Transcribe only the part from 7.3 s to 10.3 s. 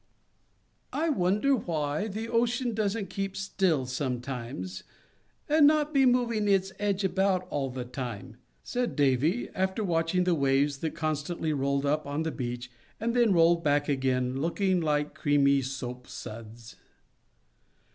all the time," said Davy, after watching